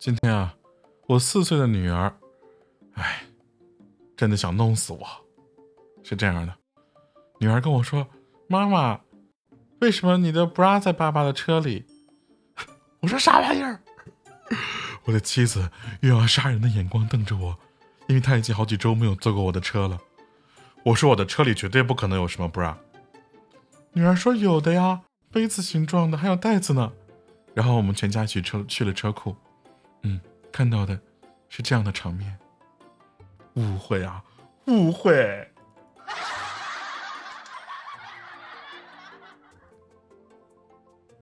[0.00, 0.56] 今天啊，
[1.08, 2.16] 我四岁的女儿，
[2.94, 3.22] 哎，
[4.16, 5.06] 真的想弄死我。
[6.02, 6.54] 是这样的，
[7.38, 8.06] 女儿跟我说
[8.48, 9.02] ：“妈妈，
[9.80, 11.84] 为什么你的 bra 在爸爸的车里？”
[13.00, 13.78] 我说：“啥玩意儿？”
[15.04, 15.70] 我的妻子
[16.00, 17.58] 又要杀人的眼光瞪着我，
[18.06, 20.00] 因为她已经好几周没有坐过我的车了。
[20.82, 22.74] 我说：“我的车里绝对不可能有什么 bra。”
[23.92, 26.90] 女儿说：“有的呀，杯子形状的，还有袋子呢。”
[27.52, 29.36] 然后我们全家去车去了车库，
[30.52, 30.98] 看到的
[31.48, 32.36] 是这样的场面。
[33.54, 34.22] 误会啊，
[34.66, 35.48] 误会。